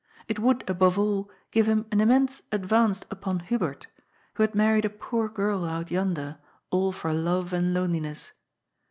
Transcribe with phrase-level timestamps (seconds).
[0.27, 3.85] It would, above all, give him an immense advance upon Hubert,
[4.33, 6.39] who had married a poor girl out yonder,
[6.71, 8.31] all for love and loneliness.